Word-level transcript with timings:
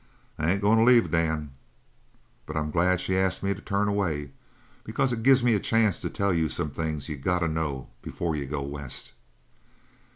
I 0.39 0.49
ain't 0.49 0.61
goin' 0.63 0.79
to 0.79 0.83
leave, 0.83 1.11
Dan. 1.11 1.51
But 2.47 2.57
I'm 2.57 2.71
glad 2.71 2.99
she 2.99 3.15
asked 3.15 3.43
me 3.43 3.53
to 3.53 3.61
turn 3.61 3.87
away, 3.87 4.31
because 4.83 5.13
it 5.13 5.21
gives 5.21 5.43
me 5.43 5.53
a 5.53 5.59
chance 5.59 5.99
to 5.99 6.09
tell 6.09 6.33
you 6.33 6.49
some 6.49 6.71
things 6.71 7.07
you 7.07 7.17
got 7.17 7.41
to 7.41 7.47
know 7.47 7.87
before 8.01 8.35
you 8.35 8.47
go 8.47 8.63
west. 8.63 9.13